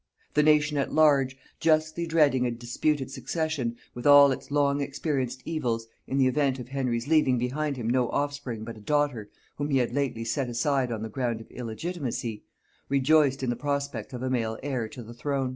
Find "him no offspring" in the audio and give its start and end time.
7.77-8.63